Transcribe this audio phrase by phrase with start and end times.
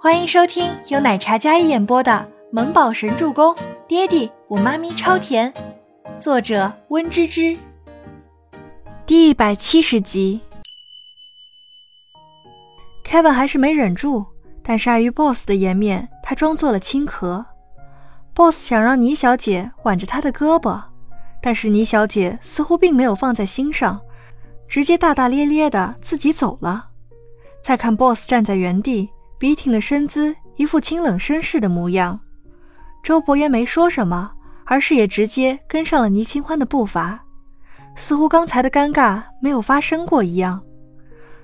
[0.00, 2.12] 欢迎收听由奶茶一演播的
[2.52, 3.52] 《萌宝神助攻》，
[3.88, 5.52] 爹地我妈咪超甜，
[6.20, 7.58] 作者温芝芝。
[9.04, 10.40] 第一百七十集。
[13.04, 14.24] Kevin 还是没忍住，
[14.62, 17.44] 但是碍于 Boss 的颜面，他装作了轻咳。
[18.34, 20.80] Boss 想让倪小姐挽着他的胳膊，
[21.42, 24.00] 但是倪小姐似乎并没有放在心上，
[24.68, 26.90] 直接大大咧咧的自己走了。
[27.60, 29.10] 再看 Boss 站在原地。
[29.38, 32.18] 笔挺的身姿，一副清冷绅士的模样。
[33.04, 34.32] 周伯言没说什么，
[34.64, 37.24] 而是也直接跟上了倪清欢的步伐，
[37.94, 40.60] 似乎刚才的尴尬没有发生过一样。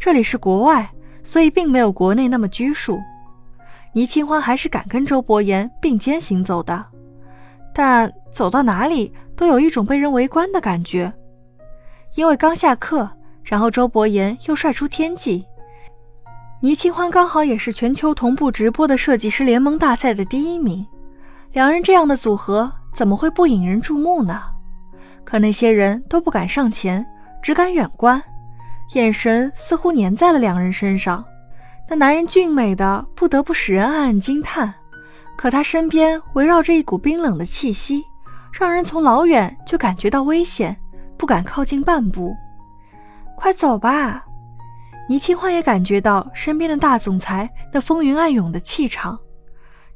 [0.00, 0.90] 这里是国外，
[1.22, 3.00] 所以并没有国内那么拘束。
[3.94, 6.84] 倪清欢还是敢跟周伯言并肩行走的，
[7.72, 11.10] 但走到哪里都有一种被人围观的感觉。
[12.16, 13.08] 因为刚下课，
[13.44, 15.46] 然后周伯言又帅出天际。
[16.60, 20.86] 倪清欢刚好也是全球同步直播的设计师联盟大赛的第一名，
[21.52, 24.40] 两人这样的组合怎么会不引人注目呢？
[25.22, 27.06] 可那些人都不敢上前，
[27.42, 28.22] 只敢远观，
[28.94, 31.22] 眼神似乎粘在了两人身上。
[31.88, 34.72] 那男人俊美的不得不使人暗暗惊叹，
[35.36, 38.02] 可他身边围绕着一股冰冷的气息，
[38.50, 40.74] 让人从老远就感觉到危险，
[41.18, 42.34] 不敢靠近半步。
[43.36, 44.25] 快走吧！
[45.08, 49.18] 倪清欢也感觉到身边的大总裁那风云暗涌的气场，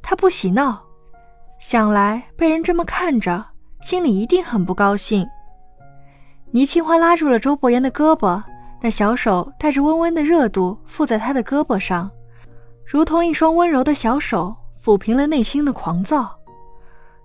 [0.01, 0.81] 他不喜闹，
[1.59, 3.45] 想来被人这么看着，
[3.81, 5.27] 心里一定很不高兴。
[6.51, 8.41] 倪清欢拉住了周伯言的胳膊，
[8.81, 12.09] 那小手带着温温的热度附在他的胳膊上，
[12.85, 16.37] 如同一双温柔的小手抚平了内心的狂躁。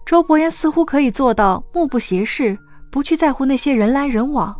[0.04, 2.58] 周伯言似乎可以做到目不斜视，
[2.90, 4.54] 不去在乎那些人来人往，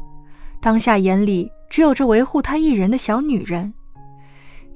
[0.61, 1.51] 当下眼里。
[1.69, 3.73] 只有这维护他一人的小女人，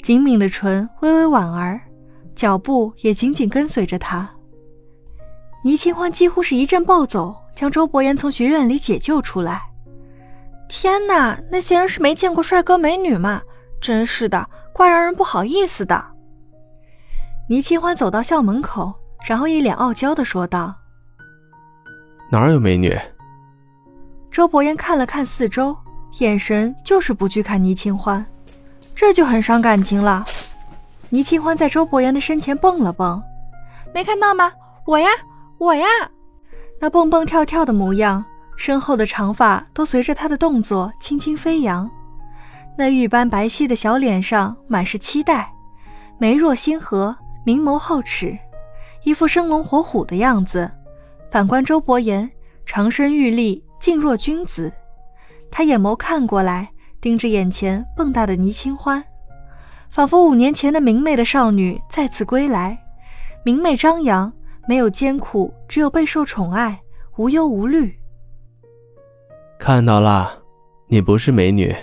[0.03, 1.81] 紧抿的唇微微莞儿，
[2.35, 4.29] 脚步也紧紧跟随着他。
[5.63, 9.63] 倪清欢几乎是一阵暴走，将周伯言从学院里解救出来。
[10.69, 13.43] 天哪，那些人是没见过帅哥美女吗？
[13.81, 16.05] 真是的，怪让人不好意思的。
[17.49, 18.95] 倪清欢走到校门口，
[19.27, 20.75] 然后一脸傲娇的说道
[22.31, 22.97] ：“哪有美女？”
[24.31, 25.77] 周伯言看了看四周。
[26.19, 28.25] 眼神就是不去看倪清欢，
[28.95, 30.25] 这就很伤感情了。
[31.09, 33.23] 倪清欢在周伯言的身前蹦了蹦，
[33.95, 34.53] 没看到吗？
[34.85, 35.09] 我呀，
[35.59, 35.87] 我呀！
[36.81, 38.25] 那蹦蹦跳跳的模样，
[38.57, 41.91] 身后的长发都随着他的动作轻轻飞扬。
[42.77, 45.53] 那玉般白皙的小脸上满是期待，
[46.19, 48.39] 眉若星河，明眸皓齿，
[49.05, 50.71] 一副生龙活虎的样子。
[51.31, 52.31] 反观周伯言，
[52.65, 54.73] 长身玉立，静若君子。
[55.51, 59.03] 他眼眸看过来，盯着眼前蹦跶的倪清欢，
[59.91, 62.79] 仿佛五年前的明媚的少女再次归来，
[63.45, 64.33] 明媚张扬，
[64.69, 66.81] 没有艰苦，只有备受宠爱，
[67.17, 67.95] 无忧无虑。
[69.59, 70.43] 看到了，
[70.89, 71.75] 你不是美女，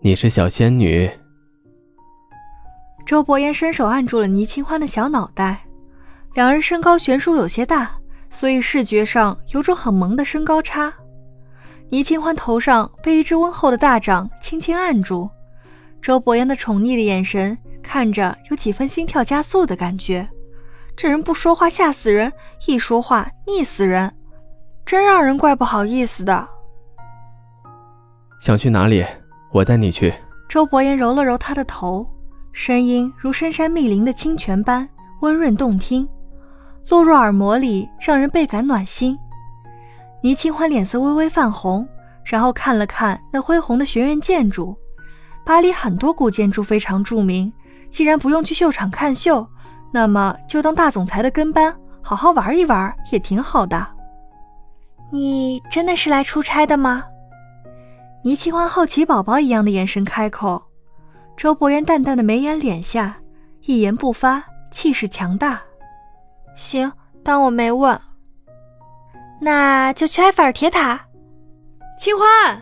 [0.00, 1.10] 你是小仙女。
[3.04, 5.64] 周伯言伸手按住了倪清欢的小脑袋，
[6.34, 7.90] 两人身高悬殊有些大，
[8.30, 10.92] 所以视觉上有种很萌的身高差。
[11.90, 15.28] 倪清欢头上被一只温厚的大掌轻轻按住，
[16.02, 20.28] 周伯言的宠溺的眼神看着有几分心跳加速的感觉。
[20.94, 22.30] 这人不说话吓死人，
[22.66, 24.12] 一说话腻死人，
[24.84, 26.46] 真让人怪不好意思的。
[28.40, 29.04] 想去哪里？
[29.50, 30.12] 我带你去。
[30.46, 32.06] 周伯言揉了揉他的头，
[32.52, 34.86] 声音如深山密林的清泉般
[35.20, 36.06] 温润动听，
[36.88, 39.18] 落入耳膜里，让人倍感暖心。
[40.20, 41.86] 倪清欢脸色微微泛红，
[42.24, 44.76] 然后看了看那恢宏的学院建筑。
[45.44, 47.52] 巴黎很多古建筑非常著名，
[47.88, 49.46] 既然不用去秀场看秀，
[49.92, 53.86] 那么就当大总裁的跟班，好好玩一玩也挺好的。
[55.10, 57.04] 你真的是来出差的吗？
[58.22, 60.62] 倪清欢好奇宝宝一样的眼神开口。
[61.36, 63.16] 周伯言淡淡的眉眼敛下，
[63.62, 65.60] 一言不发，气势强大。
[66.56, 66.92] 行，
[67.22, 67.98] 当我没问。
[69.40, 71.00] 那就去埃菲尔铁塔。
[71.98, 72.60] 清欢，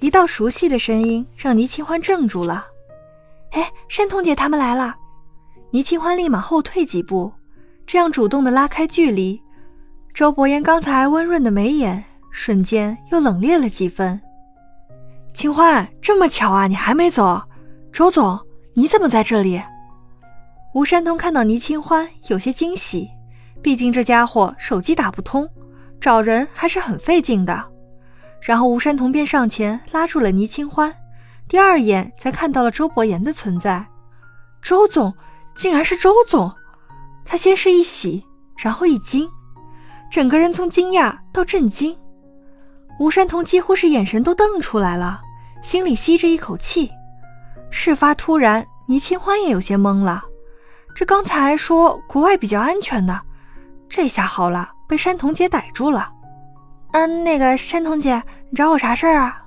[0.00, 2.66] 一道熟悉的声音让倪清欢怔住了。
[3.52, 4.94] 哎，山童姐他们来了。
[5.70, 7.32] 倪清欢立马后退几步，
[7.86, 9.40] 这样主动的拉开距离。
[10.12, 14.20] 周伯言刚才温润的眉眼瞬间又冷冽了几分。
[15.32, 17.40] 清欢，这么巧啊，你还没走？
[17.92, 18.38] 周总，
[18.74, 19.62] 你怎么在这里？
[20.74, 23.08] 吴山童看到倪清欢有些惊喜，
[23.62, 25.48] 毕竟这家伙手机打不通。
[26.00, 27.62] 找人还是很费劲的，
[28.40, 30.94] 然后吴山童便上前拉住了倪清欢，
[31.46, 33.86] 第二眼才看到了周伯言的存在。
[34.62, 35.14] 周总，
[35.54, 36.50] 竟然是周总！
[37.24, 38.24] 他先是一喜，
[38.56, 39.28] 然后一惊，
[40.10, 41.96] 整个人从惊讶到震惊。
[42.98, 45.20] 吴山童几乎是眼神都瞪出来了，
[45.62, 46.90] 心里吸着一口气。
[47.70, 50.24] 事发突然，倪清欢也有些懵了。
[50.94, 53.20] 这刚才还说国外比较安全呢，
[53.88, 56.10] 这下好了，被山童姐逮住了。
[56.90, 59.40] 嗯，那个山童姐，你找我啥事儿啊？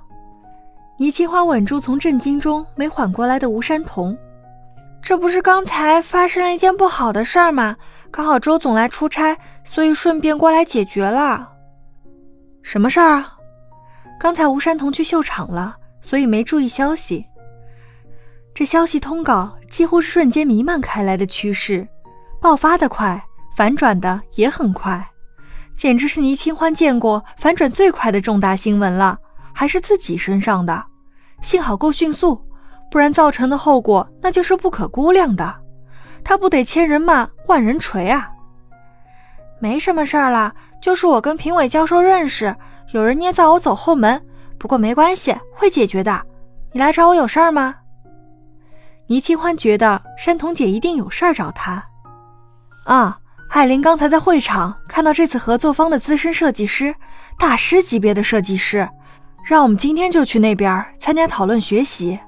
[0.96, 4.16] 倪清欢稳住从震惊中没缓过来的吴山童。
[5.02, 7.76] 这不是刚才发生了一件不好的事儿吗？
[8.10, 11.46] 刚好周总来出差，所以顺便过来解决了。
[12.62, 13.34] 什么事儿啊？
[14.18, 17.26] 刚才吴山童去秀场了，所以没注意消息。
[18.54, 21.86] 这消息通稿几乎是瞬间弥漫开来的趋势，
[22.40, 23.22] 爆发的快，
[23.54, 25.06] 反转的也很快，
[25.76, 29.18] 简直是倪清欢见过反转最快的重大新闻了，
[29.52, 30.84] 还是自己身上的，
[31.40, 32.40] 幸好够迅速。
[32.90, 35.52] 不然造成的后果那就是不可估量的，
[36.22, 38.30] 他不得千人骂万人锤啊！
[39.58, 42.54] 没什么事儿啦，就是我跟评委教授认识，
[42.92, 44.24] 有人捏造我走后门，
[44.58, 46.24] 不过没关系，会解决的。
[46.72, 47.74] 你来找我有事儿吗？
[49.08, 51.84] 倪清欢觉得山童姐一定有事儿找他。
[52.84, 53.18] 啊，
[53.54, 56.92] 艾琳刚才在会场看到这次合作方的资深设计师，
[57.38, 58.88] 大师级别的设计师，
[59.44, 62.18] 让我们今天就去那边参加讨论学习。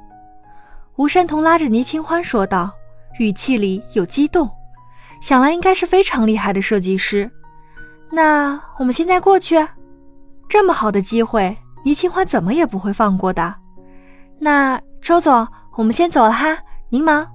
[0.94, 2.70] 吴山童拉着倪清欢说道，
[3.18, 4.48] 语气里有激动，
[5.20, 7.28] 想来应该是非常厉害的设计师。
[8.12, 9.66] 那我们现在过去，
[10.48, 13.52] 这么好的机会，倪清欢怎么也不会放过的。
[14.38, 15.44] 那周总，
[15.74, 16.56] 我们先走了哈，
[16.88, 17.28] 您忙。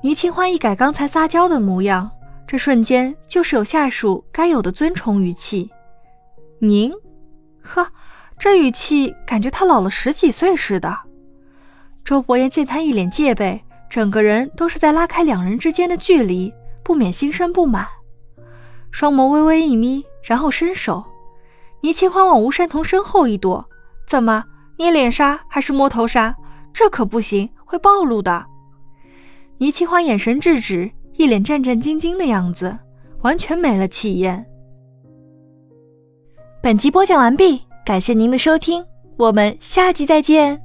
[0.00, 2.10] 倪清欢一改刚才撒娇的模样，
[2.46, 5.70] 这瞬间就是有下属该有的尊崇语气。
[6.58, 6.92] 您，
[7.62, 7.86] 呵，
[8.38, 10.96] 这语气感觉他老了十几岁似的。
[12.04, 16.52] 周伯言见他一脸戒备，整个人都是在拉开两人之间的距离，
[16.82, 17.86] 不免心生不满，
[18.90, 21.02] 双眸微微一眯，然后伸手。
[21.80, 23.68] 倪清欢往吴山童身后一躲，
[24.06, 24.44] 怎么
[24.76, 26.36] 捏脸杀还是摸头杀？
[26.72, 28.46] 这可不行，会暴露的。
[29.58, 32.76] 倪清欢眼神制止，一脸战战兢兢的样子，
[33.22, 34.44] 完全没了气焰。
[36.62, 38.84] 本集播讲完毕，感谢您的收听，
[39.16, 40.60] 我们下集再见。